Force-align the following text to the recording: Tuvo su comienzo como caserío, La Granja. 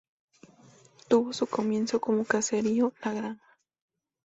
Tuvo 1.07 1.31
su 1.31 1.45
comienzo 1.45 2.01
como 2.01 2.25
caserío, 2.25 2.91
La 3.03 3.13
Granja. 3.13 3.57